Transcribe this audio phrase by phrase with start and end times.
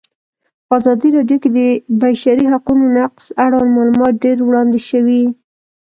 [0.67, 1.59] په ازادي راډیو کې د د
[2.01, 5.23] بشري حقونو نقض اړوند معلومات ډېر وړاندې شوي.